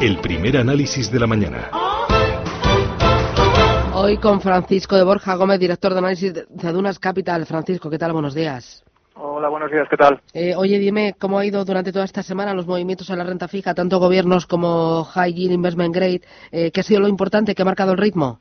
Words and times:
el 0.00 0.18
primer 0.18 0.56
análisis 0.56 1.10
de 1.10 1.18
la 1.18 1.26
mañana. 1.26 1.70
Hoy 3.94 4.16
con 4.18 4.40
Francisco 4.40 4.96
de 4.96 5.02
Borja 5.02 5.34
Gómez, 5.34 5.58
director 5.58 5.92
de 5.92 5.98
análisis 5.98 6.32
de 6.34 6.72
Dunas 6.72 7.00
Capital. 7.00 7.46
Francisco, 7.46 7.90
¿qué 7.90 7.98
tal? 7.98 8.12
Buenos 8.12 8.34
días. 8.34 8.84
Hola, 9.14 9.48
buenos 9.48 9.72
días, 9.72 9.88
¿qué 9.90 9.96
tal? 9.96 10.20
Eh, 10.32 10.54
oye, 10.54 10.78
dime 10.78 11.16
cómo 11.18 11.38
ha 11.40 11.44
ido 11.44 11.64
durante 11.64 11.90
toda 11.90 12.04
esta 12.04 12.22
semana 12.22 12.54
los 12.54 12.68
movimientos 12.68 13.10
a 13.10 13.16
la 13.16 13.24
renta 13.24 13.48
fija, 13.48 13.74
tanto 13.74 13.98
gobiernos 13.98 14.46
como 14.46 15.02
High 15.02 15.34
Yield 15.34 15.54
Investment 15.54 15.94
Grade. 15.94 16.20
Eh, 16.52 16.70
¿Qué 16.70 16.80
ha 16.80 16.84
sido 16.84 17.00
lo 17.00 17.08
importante 17.08 17.56
que 17.56 17.62
ha 17.62 17.64
marcado 17.64 17.90
el 17.90 17.98
ritmo? 17.98 18.38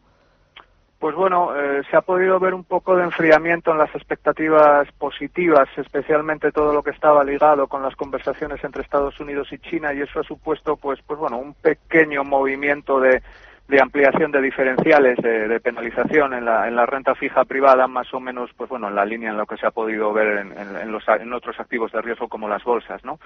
Pues 1.00 1.16
bueno, 1.16 1.56
eh, 1.56 1.84
se 1.92 1.96
ha 1.96 2.02
podido 2.02 2.40
ver 2.40 2.56
un 2.56 2.64
poco 2.64 2.96
de 2.96 3.04
enfriamiento 3.04 3.72
en 3.72 3.78
las 3.78 3.94
expectativas 3.94 4.92
positivas, 4.94 5.70
especialmente 5.78 6.52
todo 6.52 6.74
lo 6.74 6.82
que 6.82 6.90
estaba 6.90 7.24
ligado 7.24 7.68
con 7.68 7.84
las 7.84 7.96
conversaciones 7.96 8.64
entre 8.64 8.82
Estados 8.82 9.20
Unidos 9.20 9.48
y 9.52 9.60
China, 9.60 9.94
y 9.94 10.02
eso 10.02 10.22
ha 10.22 10.24
supuesto, 10.24 10.76
pues, 10.76 11.00
pues 11.06 11.20
bueno, 11.20 11.38
un 11.38 11.54
pequeño 11.54 12.24
movimiento 12.24 13.00
de, 13.00 13.22
de 13.68 13.82
ampliación 13.82 14.32
de 14.32 14.42
diferenciales 14.42 15.18
de, 15.18 15.60
penalización 15.60 16.34
en 16.34 16.46
la, 16.46 16.68
en 16.68 16.76
la 16.76 16.88
renta 16.88 17.14
fija 17.14 17.44
privada, 17.46 17.88
más 17.88 18.12
o 18.14 18.20
menos, 18.20 18.50
pues 18.58 18.70
bueno, 18.70 18.88
en 18.88 18.96
la 18.96 19.06
línea 19.06 19.30
en 19.30 19.38
lo 19.38 19.46
que 19.46 19.58
se 19.58 19.68
ha 19.68 19.72
podido 19.72 20.14
ver 20.14 20.38
en, 20.38 20.92
los, 20.92 21.08
en 21.08 21.32
otros 21.34 21.60
activos 21.60 21.92
de 21.92 22.02
riesgo 22.02 22.28
como 22.28 22.48
las 22.48 22.64
bolsas, 22.64 23.04
¿no? 23.04 23.20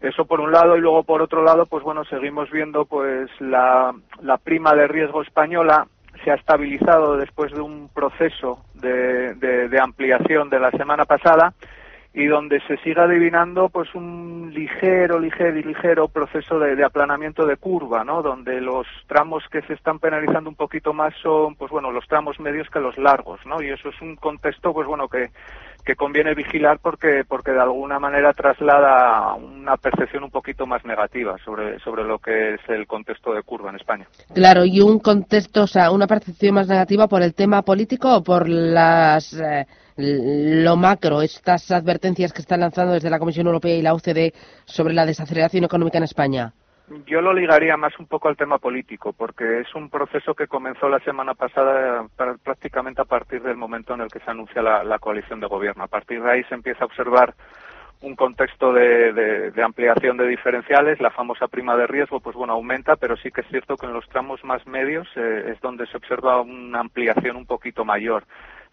Eso 0.00 0.24
por 0.24 0.40
un 0.40 0.52
lado 0.52 0.76
y 0.76 0.80
luego 0.80 1.04
por 1.04 1.22
otro 1.22 1.42
lado, 1.42 1.66
pues 1.66 1.82
bueno, 1.82 2.04
seguimos 2.04 2.50
viendo 2.50 2.84
pues 2.84 3.30
la, 3.40 3.94
la 4.20 4.36
prima 4.36 4.74
de 4.74 4.88
riesgo 4.88 5.22
española 5.22 5.86
se 6.24 6.30
ha 6.30 6.34
estabilizado 6.34 7.16
después 7.16 7.52
de 7.52 7.60
un 7.60 7.88
proceso 7.88 8.64
de, 8.74 9.34
de, 9.34 9.80
ampliación 9.80 10.50
de 10.50 10.60
la 10.60 10.70
semana 10.70 11.04
pasada 11.04 11.52
y 12.14 12.26
donde 12.26 12.60
se 12.66 12.76
sigue 12.78 13.00
adivinando 13.00 13.70
pues 13.70 13.94
un 13.94 14.50
ligero, 14.52 15.18
ligero 15.18 15.58
y 15.58 15.62
ligero 15.62 16.08
proceso 16.08 16.58
de, 16.58 16.76
de, 16.76 16.84
aplanamiento 16.84 17.46
de 17.46 17.56
curva, 17.56 18.04
¿no? 18.04 18.22
Donde 18.22 18.60
los 18.60 18.86
tramos 19.06 19.44
que 19.50 19.62
se 19.62 19.72
están 19.72 19.98
penalizando 19.98 20.50
un 20.50 20.56
poquito 20.56 20.92
más 20.92 21.14
son, 21.22 21.54
pues 21.54 21.70
bueno, 21.70 21.90
los 21.90 22.06
tramos 22.06 22.38
medios 22.38 22.68
que 22.68 22.80
los 22.80 22.98
largos, 22.98 23.40
¿no? 23.46 23.62
Y 23.62 23.70
eso 23.70 23.88
es 23.88 24.00
un 24.02 24.16
contexto, 24.16 24.74
pues 24.74 24.86
bueno, 24.86 25.08
que 25.08 25.30
que 25.84 25.96
conviene 25.96 26.34
vigilar 26.34 26.78
porque 26.80 27.24
porque 27.26 27.52
de 27.52 27.60
alguna 27.60 27.98
manera 27.98 28.32
traslada 28.32 29.34
una 29.34 29.76
percepción 29.76 30.24
un 30.24 30.30
poquito 30.30 30.66
más 30.66 30.84
negativa 30.84 31.36
sobre 31.44 31.78
sobre 31.80 32.04
lo 32.04 32.18
que 32.18 32.54
es 32.54 32.60
el 32.68 32.86
contexto 32.86 33.32
de 33.32 33.42
curva 33.42 33.70
en 33.70 33.76
España. 33.76 34.06
Claro, 34.34 34.64
y 34.64 34.80
un 34.80 34.98
contexto, 35.00 35.64
o 35.64 35.66
sea, 35.66 35.90
una 35.90 36.06
percepción 36.06 36.54
más 36.54 36.68
negativa 36.68 37.08
por 37.08 37.22
el 37.22 37.34
tema 37.34 37.62
político 37.62 38.16
o 38.16 38.22
por 38.22 38.48
las 38.48 39.32
eh, 39.34 39.66
lo 39.96 40.76
macro, 40.76 41.22
estas 41.22 41.70
advertencias 41.70 42.32
que 42.32 42.40
están 42.40 42.60
lanzando 42.60 42.94
desde 42.94 43.10
la 43.10 43.18
Comisión 43.18 43.46
Europea 43.46 43.76
y 43.76 43.82
la 43.82 43.94
OCDE 43.94 44.32
sobre 44.64 44.94
la 44.94 45.04
desaceleración 45.04 45.64
económica 45.64 45.98
en 45.98 46.04
España. 46.04 46.52
Yo 47.06 47.20
lo 47.20 47.32
ligaría 47.32 47.76
más 47.76 47.98
un 47.98 48.06
poco 48.06 48.28
al 48.28 48.36
tema 48.36 48.58
político, 48.58 49.12
porque 49.12 49.60
es 49.60 49.74
un 49.74 49.88
proceso 49.88 50.34
que 50.34 50.46
comenzó 50.46 50.88
la 50.88 50.98
semana 51.00 51.34
pasada 51.34 52.06
prácticamente 52.42 53.00
a 53.00 53.06
partir 53.06 53.42
del 53.42 53.56
momento 53.56 53.94
en 53.94 54.02
el 54.02 54.08
que 54.08 54.20
se 54.20 54.30
anuncia 54.30 54.62
la, 54.62 54.98
coalición 54.98 55.40
de 55.40 55.46
gobierno. 55.46 55.84
A 55.84 55.88
partir 55.88 56.22
de 56.22 56.30
ahí 56.30 56.44
se 56.44 56.54
empieza 56.54 56.84
a 56.84 56.86
observar 56.86 57.34
un 58.02 58.16
contexto 58.16 58.72
de, 58.72 59.52
ampliación 59.62 60.16
de 60.16 60.26
diferenciales, 60.26 61.00
la 61.00 61.10
famosa 61.10 61.46
prima 61.48 61.76
de 61.76 61.86
riesgo, 61.86 62.20
pues 62.20 62.36
bueno, 62.36 62.54
aumenta, 62.54 62.96
pero 62.96 63.16
sí 63.16 63.30
que 63.30 63.42
es 63.42 63.48
cierto 63.48 63.76
que 63.76 63.86
en 63.86 63.94
los 63.94 64.08
tramos 64.08 64.44
más 64.44 64.66
medios 64.66 65.08
eh, 65.16 65.52
es 65.52 65.60
donde 65.60 65.86
se 65.86 65.96
observa 65.96 66.40
una 66.42 66.80
ampliación 66.80 67.36
un 67.36 67.46
poquito 67.46 67.84
mayor. 67.84 68.24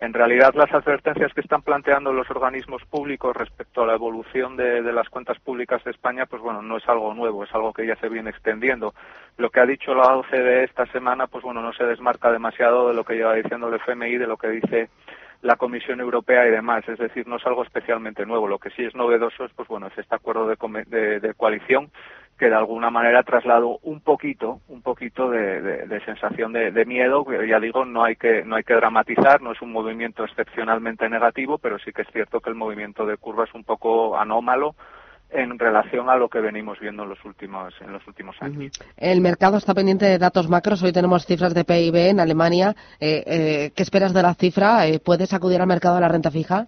En 0.02 0.14
realidad, 0.14 0.53
las 0.55 0.73
advertencias 0.73 1.33
que 1.33 1.42
están 1.42 1.61
planteando 1.61 2.14
los 2.14 2.30
organismos 2.30 2.81
públicos 2.86 3.36
respecto 3.36 3.83
a 3.83 3.86
la 3.86 3.95
evolución 3.95 4.55
de, 4.55 4.81
las 4.94 5.09
cuentas 5.09 5.38
públicas 5.39 5.83
de 5.83 5.92
España, 5.92 6.25
pues 6.25 6.42
bueno, 6.42 6.61
no 6.61 6.78
es 6.78 6.88
algo 6.88 7.14
nuevo, 7.14 7.44
es 7.44 7.53
algo 7.53 7.73
que 7.73 7.86
ya 7.86 7.97
se 7.97 8.08
viene 8.08 8.30
extendiendo. 8.30 8.94
Lo 9.36 9.50
que 9.50 9.59
ha 9.59 9.66
dicho 9.66 9.94
la 9.94 10.16
OCDE 10.16 10.64
esta 10.64 10.86
semana, 10.86 11.27
pues 11.27 11.43
bueno, 11.43 11.61
no 11.61 11.73
se 11.73 11.83
desmarca 11.83 12.32
demasiado 12.32 12.87
de 12.87 12.93
lo 12.93 13.04
que 13.04 13.15
lleva 13.15 13.33
diciendo 13.33 13.67
el 13.67 13.76
FMI, 13.76 14.17
de 14.17 14.27
lo 14.27 14.37
que 14.37 14.48
dice 14.48 14.89
la 15.42 15.58
Comisión 15.58 15.99
Europea 15.99 16.48
y 16.48 16.52
demás. 16.52 16.87
Es 16.87 16.98
decir, 16.98 17.27
no 17.27 17.36
es 17.36 17.45
algo 17.45 17.64
especialmente 17.64 18.26
nuevo. 18.26 18.48
Lo 18.48 18.58
que 18.58 18.70
sí 18.70 18.86
es 18.86 18.95
novedoso 18.95 19.43
es, 19.43 19.52
pues 19.52 19.67
bueno, 19.67 19.87
es 19.87 19.98
este 19.98 20.16
acuerdo 20.16 20.48
de 20.48 21.33
coalición 21.36 21.92
que 22.39 22.50
de 22.50 22.55
alguna 22.55 22.89
manera 22.89 23.22
trasladó 23.23 23.80
un 23.83 24.00
poquito, 24.00 24.61
un 24.70 24.82
poquito 24.82 25.30
de, 25.30 26.02
sensación 26.05 26.54
de, 26.54 26.86
miedo. 26.86 27.26
Ya 27.45 27.60
digo, 27.60 27.86
no 27.86 28.04
hay 28.04 28.16
que 28.16 28.44
no 28.45 28.55
hay 28.55 28.64
que 28.64 28.73
dramatizar, 28.73 29.42
no 29.42 29.52
es 29.52 29.61
un 29.61 29.72
movimiento 29.73 30.23
excepcionalmente 30.23 31.10
negativo, 31.10 31.58
pero 31.58 31.78
sí 31.80 31.92
que 31.92 32.04
es 32.04 32.08
cierto 32.11 32.39
que 32.39 32.49
el 32.49 32.55
movimiento 32.55 33.05
de 33.05 33.17
curva 33.17 33.44
es 33.44 33.54
un 33.54 33.66
poco 33.66 34.17
anómalo 34.17 34.73
en 35.32 35.60
relación 35.60 36.10
a 36.10 36.16
lo 36.16 36.30
que 36.30 36.39
venimos 36.39 36.80
viendo 36.80 37.04
en 37.04 37.10
los 37.10 37.23
últimos 37.26 37.73
en 37.82 37.92
los 37.92 38.08
últimos 38.08 38.36
años. 38.42 38.72
El 38.98 39.20
mercado 39.22 39.58
está 39.58 39.73
pendiente 39.73 40.05
de 40.05 40.17
datos 40.17 40.49
macros. 40.49 40.82
Hoy 40.82 40.94
tenemos 40.94 41.26
cifras 41.26 41.54
de 41.54 41.66
PIB 41.66 41.95
en 41.95 42.20
Alemania. 42.22 42.73
Eh, 42.99 43.23
eh, 43.28 43.72
¿Qué 43.76 43.83
esperas 43.83 44.14
de 44.14 44.23
la 44.23 44.33
cifra? 44.33 44.88
Eh, 44.88 44.99
¿Puedes 44.99 45.33
acudir 45.33 45.60
al 45.60 45.67
mercado 45.67 45.95
de 45.95 46.02
la 46.02 46.08
renta 46.08 46.32
fija? 46.32 46.67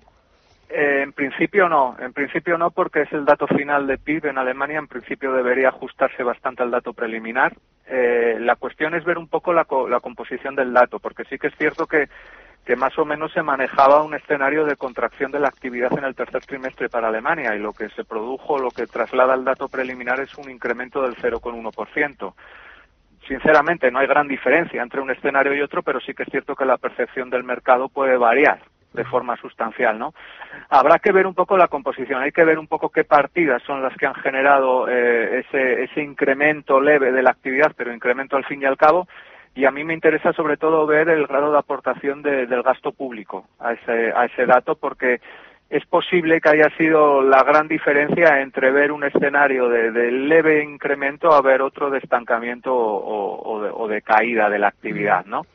Eh, 0.73 1.01
en 1.03 1.11
principio 1.11 1.67
no, 1.67 1.97
en 1.99 2.13
principio 2.13 2.57
no 2.57 2.71
porque 2.71 3.01
es 3.01 3.11
el 3.11 3.25
dato 3.25 3.45
final 3.45 3.87
de 3.87 3.97
PIB 3.97 4.27
en 4.27 4.37
Alemania, 4.37 4.79
en 4.79 4.87
principio 4.87 5.33
debería 5.33 5.67
ajustarse 5.67 6.23
bastante 6.23 6.63
al 6.63 6.71
dato 6.71 6.93
preliminar. 6.93 7.53
Eh, 7.87 8.37
la 8.39 8.55
cuestión 8.55 8.95
es 8.95 9.03
ver 9.03 9.17
un 9.17 9.27
poco 9.27 9.51
la, 9.51 9.65
composición 9.65 10.55
del 10.55 10.71
dato, 10.71 10.99
porque 10.99 11.25
sí 11.25 11.37
que 11.37 11.47
es 11.47 11.55
cierto 11.57 11.87
que, 11.87 12.07
que 12.63 12.77
más 12.77 12.97
o 12.97 13.03
menos 13.03 13.33
se 13.33 13.43
manejaba 13.43 14.01
un 14.01 14.13
escenario 14.13 14.63
de 14.63 14.77
contracción 14.77 15.29
de 15.29 15.41
la 15.41 15.49
actividad 15.49 15.91
en 15.97 16.05
el 16.05 16.15
tercer 16.15 16.45
trimestre 16.45 16.87
para 16.87 17.09
Alemania 17.09 17.53
y 17.53 17.59
lo 17.59 17.73
que 17.73 17.89
se 17.89 18.05
produjo, 18.05 18.57
lo 18.57 18.71
que 18.71 18.87
traslada 18.87 19.35
el 19.35 19.43
dato 19.43 19.67
preliminar 19.67 20.21
es 20.21 20.37
un 20.37 20.49
incremento 20.49 21.01
del 21.01 21.17
0,1% 21.17 22.33
sinceramente 23.27 23.91
no 23.91 23.99
hay 23.99 24.07
gran 24.07 24.27
diferencia 24.27 24.81
entre 24.81 24.99
un 24.99 25.11
escenario 25.11 25.53
y 25.53 25.61
otro, 25.61 25.83
pero 25.83 26.01
sí 26.01 26.13
que 26.13 26.23
es 26.23 26.29
cierto 26.29 26.55
que 26.55 26.65
la 26.65 26.77
percepción 26.77 27.29
del 27.29 27.43
mercado 27.43 27.87
puede 27.87 28.17
variar 28.17 28.61
de 28.93 29.05
forma 29.05 29.37
sustancial, 29.37 29.97
¿no? 29.97 30.13
Habrá 30.69 30.99
que 30.99 31.11
ver 31.11 31.25
un 31.25 31.33
poco 31.33 31.57
la 31.57 31.67
composición, 31.67 32.21
hay 32.21 32.31
que 32.31 32.43
ver 32.43 32.59
un 32.59 32.67
poco 32.67 32.89
qué 32.89 33.03
partidas 33.03 33.63
son 33.63 33.81
las 33.81 33.95
que 33.95 34.05
han 34.05 34.15
generado 34.15 34.87
eh, 34.89 35.39
ese, 35.39 35.83
ese 35.83 36.01
incremento 36.01 36.81
leve 36.81 37.11
de 37.11 37.23
la 37.23 37.31
actividad, 37.31 37.73
pero 37.75 37.93
incremento 37.93 38.35
al 38.35 38.45
fin 38.45 38.61
y 38.61 38.65
al 38.65 38.77
cabo, 38.77 39.07
y 39.55 39.65
a 39.65 39.71
mí 39.71 39.83
me 39.83 39.93
interesa 39.93 40.33
sobre 40.33 40.57
todo 40.57 40.85
ver 40.85 41.09
el 41.09 41.27
grado 41.27 41.51
de 41.51 41.59
aportación 41.59 42.21
del 42.21 42.63
gasto 42.63 42.91
público 42.91 43.47
a 43.59 43.73
ese, 43.73 44.13
a 44.15 44.25
ese 44.25 44.45
dato, 44.45 44.75
porque 44.75 45.19
es 45.69 45.85
posible 45.85 46.41
que 46.41 46.49
haya 46.49 46.69
sido 46.77 47.21
la 47.21 47.43
gran 47.43 47.67
diferencia 47.67 48.41
entre 48.41 48.71
ver 48.71 48.91
un 48.91 49.03
escenario 49.03 49.69
de, 49.69 50.11
leve 50.11 50.63
incremento 50.63 51.33
a 51.33 51.41
ver 51.41 51.61
otro 51.61 51.89
de 51.89 51.99
estancamiento 51.99 52.73
o, 52.73 53.87
de, 53.87 53.95
de, 53.95 54.01
caída 54.01 54.49
de 54.49 54.59
la 54.59 54.67
actividad, 54.67 55.25
¿no? 55.25 55.45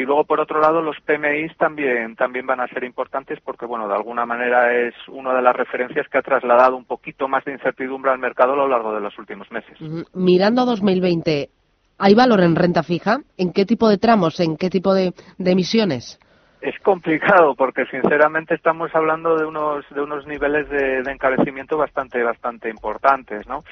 Y 0.00 0.06
luego, 0.06 0.24
por 0.24 0.40
otro 0.40 0.62
lado, 0.62 0.80
los 0.80 0.96
PMIs 1.00 1.58
también, 1.58 2.16
también 2.16 2.46
van 2.46 2.60
a 2.60 2.68
ser 2.68 2.84
importantes 2.84 3.38
porque, 3.44 3.66
bueno, 3.66 3.86
de 3.86 3.94
alguna 3.94 4.24
manera 4.24 4.72
es 4.72 4.94
una 5.08 5.34
de 5.34 5.42
las 5.42 5.54
referencias 5.54 6.08
que 6.08 6.16
ha 6.16 6.22
trasladado 6.22 6.74
un 6.74 6.86
poquito 6.86 7.28
más 7.28 7.44
de 7.44 7.52
incertidumbre 7.52 8.10
al 8.10 8.18
mercado 8.18 8.54
a 8.54 8.56
lo 8.56 8.66
largo 8.66 8.94
de 8.94 9.00
los 9.02 9.18
últimos 9.18 9.50
meses. 9.52 9.76
Mirando 10.14 10.62
a 10.62 10.64
2020, 10.64 11.50
¿hay 11.98 12.14
valor 12.14 12.40
en 12.40 12.56
renta 12.56 12.82
fija? 12.82 13.18
¿En 13.36 13.52
qué 13.52 13.66
tipo 13.66 13.90
de 13.90 13.98
tramos? 13.98 14.40
¿En 14.40 14.56
qué 14.56 14.70
tipo 14.70 14.94
de, 14.94 15.12
emisiones? 15.38 16.18
Es 16.62 16.78
complicado 16.80 17.54
porque 17.54 17.84
sinceramente 17.90 18.54
estamos 18.54 18.90
hablando 18.94 19.36
de 19.36 19.44
unos 19.44 19.84
de 19.90 20.00
unos 20.00 20.26
niveles 20.26 20.66
de, 20.70 21.02
de 21.02 21.12
encarecimiento 21.12 21.76
bastante 21.76 22.22
bastante 22.22 22.70
importantes, 22.70 23.46
¿no? 23.46 23.64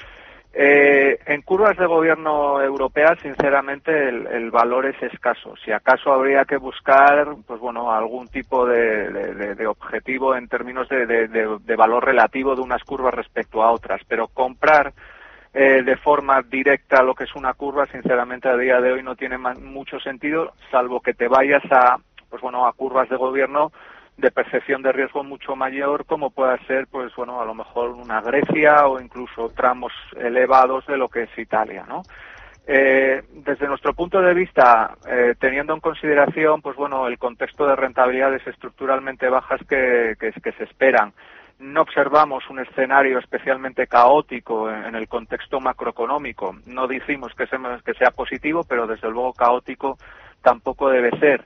Eh, 0.51 1.19
en 1.27 1.43
curvas 1.43 1.77
de 1.77 1.85
gobierno 1.85 2.59
europea, 2.61 3.15
sinceramente, 3.21 4.09
el, 4.09 4.49
valor 4.49 4.87
es 4.87 5.01
escaso. 5.03 5.53
Si 5.63 5.71
acaso 5.71 6.11
habría 6.11 6.43
que 6.45 6.57
buscar, 6.57 7.35
pues 7.45 7.59
bueno, 7.59 7.91
algún 7.91 8.27
tipo 8.27 8.65
de, 8.65 9.67
objetivo 9.67 10.35
en 10.35 10.47
términos 10.47 10.89
de, 10.89 11.75
valor 11.77 12.03
relativo 12.03 12.55
de 12.55 12.61
unas 12.61 12.83
curvas 12.83 13.13
respecto 13.13 13.61
a 13.61 13.71
otras, 13.71 14.01
pero 14.07 14.27
comprar 14.27 14.91
eh, 15.53 15.83
de 15.83 15.97
forma 15.97 16.41
directa 16.41 17.03
lo 17.03 17.13
que 17.13 17.25
es 17.25 17.35
una 17.35 17.53
curva, 17.53 17.85
sinceramente, 17.85 18.49
a 18.49 18.57
día 18.57 18.81
de 18.81 18.91
hoy 18.91 19.03
no 19.03 19.15
tiene 19.15 19.37
mucho 19.37 19.99
sentido, 19.99 20.53
salvo 20.71 20.99
que 20.99 21.13
te 21.13 21.27
vayas 21.27 21.63
a, 21.71 21.97
pues 22.27 22.41
bueno, 22.41 22.65
a 22.65 22.73
curvas 22.73 23.07
de 23.07 23.17
gobierno 23.17 23.71
de 24.19 24.31
percepción 24.31 24.81
de 24.81 24.91
riesgo 24.91 25.23
mucho 25.23 25.55
mayor 25.55 26.05
como 26.05 26.29
pueda 26.29 26.57
ser 26.65 26.87
pues 26.87 27.15
bueno 27.15 27.41
a 27.41 27.45
lo 27.45 27.53
mejor 27.53 27.91
una 27.91 28.21
Grecia 28.21 28.87
o 28.87 28.99
incluso 28.99 29.49
tramos 29.55 29.93
elevados 30.17 30.85
de 30.87 30.97
lo 30.97 31.07
que 31.07 31.23
es 31.23 31.37
Italia 31.37 31.85
no 31.87 32.03
eh, 32.67 33.23
desde 33.31 33.67
nuestro 33.67 33.93
punto 33.93 34.21
de 34.21 34.33
vista 34.33 34.95
eh, 35.07 35.35
teniendo 35.39 35.73
en 35.73 35.79
consideración 35.79 36.61
pues 36.61 36.75
bueno 36.75 37.07
el 37.07 37.17
contexto 37.17 37.65
de 37.65 37.77
rentabilidades 37.77 38.45
estructuralmente 38.45 39.29
bajas 39.29 39.61
que, 39.67 40.15
se 40.19 40.63
esperan 40.63 41.13
no 41.59 41.81
observamos 41.81 42.49
un 42.49 42.59
escenario 42.59 43.19
especialmente 43.19 43.87
caótico 43.87 44.69
en, 44.71 44.95
el 44.95 45.09
contexto 45.09 45.59
macroeconómico. 45.59 46.55
No 46.65 46.87
decimos 46.87 47.33
que 47.35 47.93
sea 47.95 48.11
positivo 48.11 48.63
pero 48.63 48.87
desde 48.87 49.09
luego 49.09 49.33
caótico 49.33 49.97
tampoco 50.41 50.89
debe 50.89 51.11
ser 51.19 51.45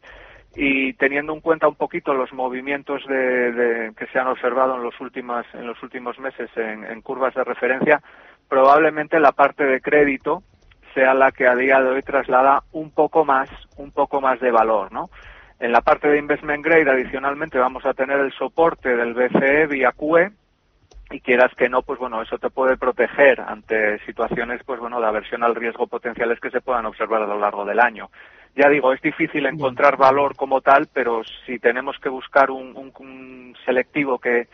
y 0.56 0.94
teniendo 0.94 1.34
en 1.34 1.42
cuenta 1.42 1.68
un 1.68 1.76
poquito 1.76 2.14
los 2.14 2.32
movimientos 2.32 3.04
de, 3.08 3.92
que 3.98 4.06
se 4.08 4.20
han 4.20 4.28
observado 4.28 4.76
en 4.76 4.84
los 4.84 5.00
últimos 5.02 5.46
en 5.54 5.66
los 5.66 5.82
últimos 5.82 6.20
meses 6.20 6.50
en, 6.56 7.02
curvas 7.02 7.34
de 7.34 7.44
referencia 7.44 8.02
probablemente 8.48 9.20
la 9.20 9.32
parte 9.32 9.64
de 9.64 9.82
crédito 9.82 10.44
sea 10.94 11.16
la 11.16 11.32
que 11.32 11.48
a 11.48 11.56
día 11.56 11.82
de 11.82 11.90
hoy 11.90 12.04
traslada 12.04 12.64
un 12.72 12.92
poco 12.92 13.26
más, 13.26 13.50
un 13.78 13.92
poco 13.92 14.22
más 14.22 14.40
de 14.40 14.52
valor, 14.52 14.92
¿no? 14.92 15.10
En 15.60 15.72
la 15.72 15.82
parte 15.82 16.08
de 16.08 16.20
investment 16.20 16.64
grade, 16.64 16.90
adicionalmente, 16.90 17.58
vamos 17.58 17.84
a 17.86 17.96
tener 17.96 18.20
el 18.20 18.32
soporte 18.34 18.96
del 18.96 19.16
BCE 19.16 19.66
vía 19.66 19.92
QE, 19.92 20.30
y 21.14 21.20
quieras 21.20 21.54
que 21.56 21.70
no, 21.70 21.84
pues 21.84 22.00
bueno, 22.00 22.22
eso 22.22 22.38
te 22.38 22.50
puede 22.50 22.76
proteger 22.78 23.40
ante 23.40 24.00
situaciones, 24.06 24.62
pues 24.66 24.80
bueno, 24.80 25.00
de 25.00 25.08
aversión 25.08 25.44
al 25.44 25.56
riesgo 25.56 25.88
potenciales 25.88 26.40
que 26.40 26.50
se 26.50 26.62
puedan 26.62 26.86
observar 26.86 27.22
a 27.22 27.28
lo 27.28 27.40
largo 27.40 27.66
del 27.66 27.80
año. 27.80 28.10
Ya 28.56 28.70
digo, 28.70 28.94
es 28.94 29.02
difícil 29.02 29.46
encontrar 29.48 29.98
valor 29.98 30.36
como 30.36 30.62
tal, 30.62 30.88
pero 30.94 31.24
si 31.46 31.58
tenemos 31.58 31.98
que 32.00 32.10
buscar 32.10 32.52
un, 32.52 32.76
un, 32.76 33.56
selectivo 33.66 34.20
que, 34.20 34.48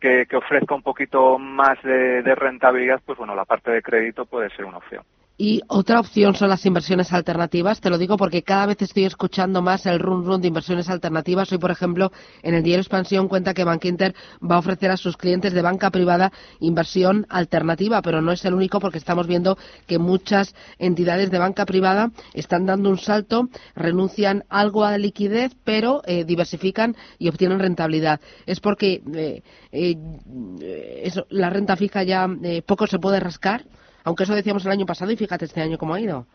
que, 0.00 0.26
que, 0.26 0.36
ofrezca 0.36 0.74
un 0.74 0.82
poquito 0.82 1.38
más 1.38 1.82
de, 1.82 2.22
de 2.22 2.34
rentabilidad, 2.36 3.00
pues 3.04 3.18
bueno, 3.18 3.34
la 3.34 3.44
parte 3.44 3.72
de 3.72 3.82
crédito 3.82 4.24
puede 4.24 4.50
ser 4.50 4.66
una 4.66 4.78
opción. 4.78 5.02
Y 5.42 5.62
otra 5.68 6.00
opción 6.00 6.34
son 6.34 6.50
las 6.50 6.66
inversiones 6.66 7.14
alternativas. 7.14 7.80
Te 7.80 7.88
lo 7.88 7.96
digo 7.96 8.18
porque 8.18 8.42
cada 8.42 8.66
vez 8.66 8.82
estoy 8.82 9.06
escuchando 9.06 9.62
más 9.62 9.86
el 9.86 9.98
run 9.98 10.22
run 10.26 10.42
de 10.42 10.48
inversiones 10.48 10.90
alternativas. 10.90 11.50
Hoy, 11.50 11.56
por 11.56 11.70
ejemplo, 11.70 12.12
en 12.42 12.52
el 12.52 12.62
diario 12.62 12.82
Expansión 12.82 13.26
cuenta 13.26 13.54
que 13.54 13.64
Bank 13.64 13.86
Inter 13.86 14.14
va 14.42 14.56
a 14.56 14.58
ofrecer 14.58 14.90
a 14.90 14.98
sus 14.98 15.16
clientes 15.16 15.54
de 15.54 15.62
banca 15.62 15.90
privada 15.90 16.30
inversión 16.58 17.24
alternativa, 17.30 18.02
pero 18.02 18.20
no 18.20 18.32
es 18.32 18.44
el 18.44 18.52
único 18.52 18.80
porque 18.80 18.98
estamos 18.98 19.26
viendo 19.26 19.56
que 19.86 19.98
muchas 19.98 20.54
entidades 20.78 21.30
de 21.30 21.38
banca 21.38 21.64
privada 21.64 22.10
están 22.34 22.66
dando 22.66 22.90
un 22.90 22.98
salto, 22.98 23.48
renuncian 23.74 24.44
algo 24.50 24.84
a 24.84 24.90
la 24.90 24.98
liquidez, 24.98 25.56
pero 25.64 26.02
eh, 26.04 26.24
diversifican 26.26 26.94
y 27.18 27.30
obtienen 27.30 27.60
rentabilidad. 27.60 28.20
Es 28.44 28.60
porque 28.60 29.02
eh, 29.14 29.42
eh, 29.72 31.10
la 31.30 31.48
renta 31.48 31.76
fija 31.76 32.02
ya 32.02 32.28
eh, 32.42 32.60
poco 32.60 32.86
se 32.86 32.98
puede 32.98 33.20
rascar. 33.20 33.64
Aunque 34.04 34.24
eso 34.24 34.34
decíamos 34.34 34.64
el 34.66 34.72
año 34.72 34.86
pasado 34.86 35.10
y 35.10 35.16
fíjate 35.16 35.44
este 35.44 35.60
año 35.60 35.78
cómo 35.78 35.94
ha 35.94 36.00
ido. 36.00 36.26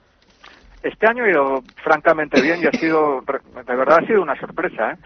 Este 0.83 1.07
año 1.07 1.23
ha 1.23 1.29
ido 1.29 1.63
francamente 1.83 2.41
bien 2.41 2.61
y 2.61 2.67
ha 2.67 2.71
sido, 2.71 3.21
de 3.21 3.75
verdad 3.75 3.99
ha 4.03 4.05
sido 4.05 4.21
una 4.21 4.39
sorpresa, 4.39 4.91
¿eh? 4.91 4.97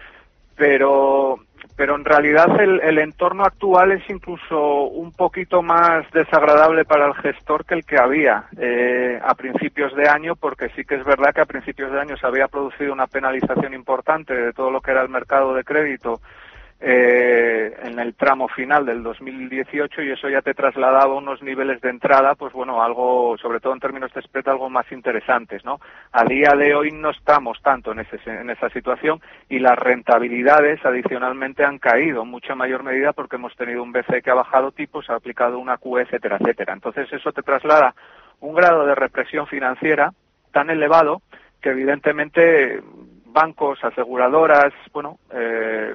pero, 0.54 1.38
pero 1.74 1.96
en 1.96 2.04
realidad 2.04 2.60
el, 2.60 2.80
el, 2.82 2.98
entorno 2.98 3.44
actual 3.44 3.92
es 3.92 4.02
incluso 4.10 4.82
un 4.88 5.10
poquito 5.12 5.62
más 5.62 6.04
desagradable 6.12 6.84
para 6.84 7.06
el 7.06 7.14
gestor 7.14 7.64
que 7.64 7.76
el 7.76 7.86
que 7.86 7.96
había 7.98 8.44
eh, 8.58 9.18
a 9.24 9.34
principios 9.34 9.96
de 9.96 10.06
año, 10.06 10.36
porque 10.36 10.68
sí 10.76 10.84
que 10.84 10.96
es 10.96 11.04
verdad 11.04 11.32
que 11.34 11.40
a 11.40 11.46
principios 11.46 11.90
de 11.90 11.98
año 11.98 12.16
se 12.18 12.26
había 12.26 12.48
producido 12.48 12.92
una 12.92 13.06
penalización 13.06 13.72
importante 13.72 14.34
de 14.34 14.52
todo 14.52 14.70
lo 14.70 14.82
que 14.82 14.90
era 14.90 15.00
el 15.00 15.08
mercado 15.08 15.54
de 15.54 15.64
crédito 15.64 16.20
eh, 16.82 17.76
en 17.82 17.98
el 17.98 18.14
tramo 18.14 18.48
final 18.48 18.86
del 18.86 19.02
2018 19.02 20.02
y 20.02 20.12
eso 20.12 20.30
ya 20.30 20.40
te 20.40 20.54
trasladaba 20.54 21.14
unos 21.14 21.42
niveles 21.42 21.80
de 21.82 21.90
entrada, 21.90 22.34
pues 22.34 22.54
bueno, 22.54 22.82
algo, 22.82 23.36
sobre 23.36 23.60
todo 23.60 23.74
en 23.74 23.80
términos 23.80 24.10
de 24.14 24.22
spread, 24.22 24.48
algo 24.48 24.70
más 24.70 24.90
interesantes, 24.90 25.62
¿no? 25.62 25.78
A 26.12 26.24
día 26.24 26.52
de 26.56 26.74
hoy 26.74 26.90
no 26.90 27.10
estamos 27.10 27.60
tanto 27.62 27.92
en, 27.92 28.00
ese, 28.00 28.18
en 28.26 28.48
esa 28.48 28.70
situación 28.70 29.20
y 29.50 29.58
las 29.58 29.78
rentabilidades 29.78 30.82
adicionalmente 30.84 31.64
han 31.64 31.78
caído 31.78 32.22
en 32.22 32.28
mucha 32.28 32.54
mayor 32.54 32.82
medida 32.82 33.12
porque 33.12 33.36
hemos 33.36 33.54
tenido 33.56 33.82
un 33.82 33.92
BCE 33.92 34.22
que 34.22 34.30
ha 34.30 34.34
bajado 34.34 34.72
tipos, 34.72 35.10
ha 35.10 35.16
aplicado 35.16 35.58
una 35.58 35.76
QE, 35.76 36.00
etcétera, 36.00 36.38
etcétera. 36.40 36.72
Entonces 36.72 37.12
eso 37.12 37.30
te 37.32 37.42
traslada 37.42 37.94
un 38.40 38.54
grado 38.54 38.86
de 38.86 38.94
represión 38.94 39.46
financiera 39.46 40.12
tan 40.50 40.70
elevado 40.70 41.20
que 41.60 41.70
evidentemente 41.70 42.80
bancos, 43.26 43.84
aseguradoras, 43.84 44.72
bueno, 44.92 45.18
eh, 45.32 45.94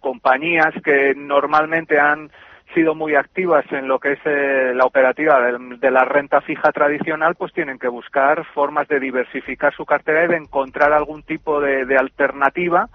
compañías 0.00 0.74
que 0.84 1.14
normalmente 1.16 1.98
han 1.98 2.30
sido 2.74 2.94
muy 2.94 3.14
activas 3.14 3.64
en 3.70 3.88
lo 3.88 3.98
que 3.98 4.12
es 4.12 4.18
eh, 4.24 4.72
la 4.74 4.84
operativa 4.84 5.40
de, 5.40 5.76
de, 5.78 5.90
la 5.90 6.04
renta 6.04 6.40
fija 6.40 6.72
tradicional, 6.72 7.34
pues 7.36 7.52
tienen 7.52 7.78
que 7.78 7.88
buscar 7.88 8.44
formas 8.52 8.88
de 8.88 9.00
diversificar 9.00 9.74
su 9.74 9.86
cartera 9.86 10.24
y 10.24 10.28
de 10.28 10.36
encontrar 10.36 10.92
algún 10.92 11.22
tipo 11.22 11.60
de, 11.60 11.86
de 11.86 11.96
alternativa 11.96 12.88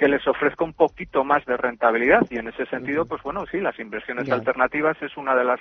que 0.00 0.08
les 0.08 0.26
ofrezca 0.26 0.64
un 0.64 0.72
poquito 0.72 1.24
más 1.24 1.44
de 1.44 1.58
rentabilidad. 1.58 2.22
Y 2.30 2.38
en 2.38 2.48
ese 2.48 2.64
sentido, 2.66 3.04
pues 3.04 3.22
bueno, 3.22 3.44
sí, 3.50 3.60
las 3.60 3.78
inversiones 3.78 4.24
yeah. 4.24 4.34
alternativas 4.34 4.96
es 5.02 5.14
una 5.18 5.34
de 5.36 5.44
las 5.44 5.60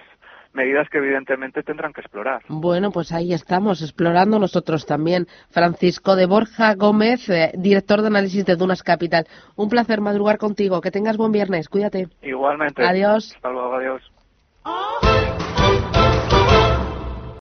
medidas 0.54 0.90
que 0.90 0.98
evidentemente 0.98 1.64
tendrán 1.64 1.94
que 1.94 2.02
explorar. 2.02 2.42
Bueno, 2.48 2.92
pues 2.92 3.12
ahí 3.12 3.34
estamos, 3.34 3.82
explorando 3.82 4.40
nosotros 4.40 4.86
también. 4.86 5.28
Francisco 5.52 6.16
de 6.16 6.26
Borja 6.26 6.76
Gómez, 6.76 7.30
eh, 7.30 7.52
director 7.56 8.02
de 8.02 8.08
análisis 8.08 8.46
de 8.46 8.56
Dunas 8.56 8.84
Capital. 8.84 9.28
Un 9.56 9.70
placer 9.70 10.02
madrugar 10.02 10.38
contigo. 10.38 10.82
Que 10.82 10.92
tengas 10.92 11.18
buen 11.18 11.32
viernes. 11.32 11.70
Cuídate. 11.70 12.08
Igualmente. 12.22 12.84
Adiós. 12.86 13.34
Hasta 13.36 13.50
luego, 13.50 13.76
adiós. 13.76 14.02